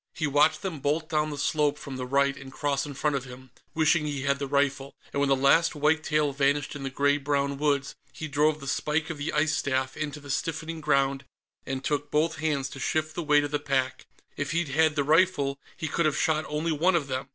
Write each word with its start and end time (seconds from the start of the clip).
He 0.15 0.25
watched 0.25 0.63
them 0.63 0.79
bolt 0.79 1.09
down 1.09 1.29
the 1.29 1.37
slope 1.37 1.77
from 1.77 1.95
the 1.95 2.07
right 2.07 2.35
and 2.35 2.51
cross 2.51 2.87
in 2.87 2.95
front 2.95 3.15
of 3.15 3.25
him, 3.25 3.51
wishing 3.75 4.07
he 4.07 4.23
had 4.23 4.39
the 4.39 4.47
rifle, 4.47 4.95
and 5.13 5.19
when 5.19 5.29
the 5.29 5.35
last 5.35 5.75
white 5.75 6.03
tail 6.03 6.33
vanished 6.33 6.75
in 6.75 6.81
the 6.81 6.89
gray 6.89 7.17
brown 7.19 7.59
woods 7.59 7.93
he 8.11 8.27
drove 8.27 8.59
the 8.59 8.67
spike 8.67 9.11
of 9.11 9.19
the 9.19 9.31
ice 9.31 9.55
staff 9.55 9.95
into 9.95 10.19
the 10.19 10.31
stiffening 10.31 10.81
ground 10.81 11.25
and 11.67 11.83
took 11.83 12.09
both 12.09 12.37
hands 12.37 12.67
to 12.69 12.79
shift 12.79 13.13
the 13.13 13.21
weight 13.21 13.43
of 13.43 13.51
the 13.51 13.59
pack. 13.59 14.07
If 14.35 14.53
he'd 14.53 14.69
had 14.69 14.95
the 14.95 15.03
rifle, 15.03 15.59
he 15.77 15.87
could 15.87 16.07
have 16.07 16.17
shot 16.17 16.45
only 16.49 16.71
one 16.71 16.95
of 16.95 17.05
them. 17.05 17.27